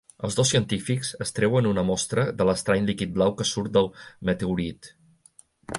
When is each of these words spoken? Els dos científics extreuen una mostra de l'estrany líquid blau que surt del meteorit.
Els 0.27 0.35
dos 0.37 0.51
científics 0.53 1.11
extreuen 1.25 1.69
una 1.73 1.83
mostra 1.91 2.25
de 2.41 2.49
l'estrany 2.51 2.89
líquid 2.91 3.15
blau 3.19 3.37
que 3.43 3.49
surt 3.53 3.77
del 3.79 3.93
meteorit. 4.31 4.93